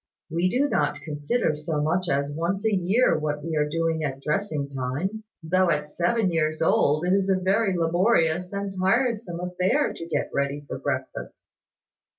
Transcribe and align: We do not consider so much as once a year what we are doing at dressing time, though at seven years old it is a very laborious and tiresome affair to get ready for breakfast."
We 0.31 0.49
do 0.49 0.67
not 0.67 0.99
consider 1.03 1.53
so 1.53 1.79
much 1.79 2.09
as 2.09 2.33
once 2.35 2.65
a 2.65 2.73
year 2.73 3.19
what 3.19 3.43
we 3.43 3.55
are 3.55 3.69
doing 3.69 4.03
at 4.03 4.19
dressing 4.19 4.67
time, 4.67 5.25
though 5.43 5.69
at 5.69 5.89
seven 5.89 6.31
years 6.31 6.59
old 6.59 7.05
it 7.05 7.13
is 7.13 7.29
a 7.29 7.35
very 7.35 7.77
laborious 7.77 8.51
and 8.51 8.73
tiresome 8.81 9.39
affair 9.39 9.93
to 9.93 10.07
get 10.07 10.31
ready 10.33 10.65
for 10.67 10.79
breakfast." 10.79 11.45